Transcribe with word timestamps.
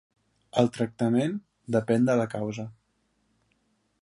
El 0.61 0.69
tractament 0.77 1.37
depèn 1.77 2.09
de 2.11 2.19
la 2.23 2.29
causa. 2.35 2.69